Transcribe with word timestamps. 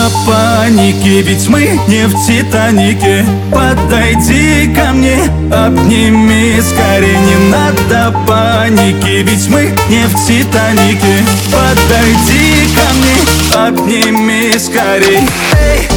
Надо 0.00 0.14
паники, 0.26 1.22
ведь 1.22 1.46
мы 1.48 1.78
не 1.86 2.06
в 2.06 2.26
Титанике. 2.26 3.22
Подойди 3.52 4.72
ко 4.74 4.92
мне, 4.92 5.18
обними 5.52 6.58
скорее 6.62 7.18
Не 7.18 7.50
надо 7.50 8.16
паники, 8.26 9.22
ведь 9.22 9.48
мы 9.48 9.74
не 9.90 10.06
в 10.06 10.14
Титанике. 10.26 11.22
Подойди 11.52 12.66
ко 12.74 12.86
мне, 12.94 13.66
обними 13.66 14.58
скорей 14.58 15.20
Эй, 15.52 15.88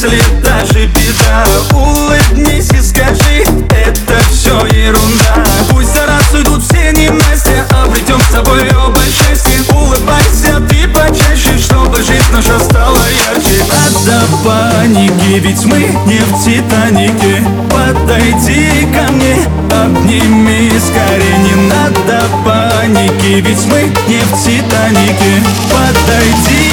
если 0.00 0.22
даже 0.44 0.86
беда. 0.86 1.44
Улыбнись 1.74 2.70
и 2.70 2.80
скажи, 2.80 3.42
это 3.70 4.18
все 4.30 4.54
ерунда. 4.66 5.44
Пусть 5.70 5.92
за 5.92 6.06
раз 6.06 6.32
уйдут 6.32 6.62
все 6.62 6.92
ненастья, 6.92 7.66
обретем 7.82 8.20
с 8.20 8.32
тобой 8.32 8.68
оба 8.76 9.00
счастье 9.06 9.58
Улыбайся 9.74 10.60
ты 10.68 10.86
почаще, 10.88 11.58
чтобы 11.58 11.96
жизнь 11.96 12.30
наша 12.32 12.60
стала 12.60 12.96
ярче. 13.26 13.64
Надо 14.06 14.24
паники, 14.44 15.40
ведь 15.40 15.64
мы 15.64 15.80
не 16.06 16.20
в 16.20 16.44
Титанике 16.44 17.42
Подойди 17.68 18.86
ко 18.92 19.10
мне, 19.12 19.36
обними 19.82 20.70
скорее. 20.78 21.38
Не 21.38 21.54
надо 21.68 22.22
паники, 22.44 23.40
ведь 23.40 23.66
мы 23.66 23.82
не 24.06 24.20
в 24.20 24.44
Титанике 24.44 25.42
Подойди 25.72 26.67